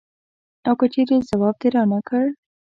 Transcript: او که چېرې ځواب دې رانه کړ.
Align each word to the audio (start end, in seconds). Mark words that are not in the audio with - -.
او 0.67 0.73
که 0.79 0.85
چېرې 0.93 1.17
ځواب 1.29 1.55
دې 1.61 1.67
رانه 1.75 1.99
کړ. 2.07 2.25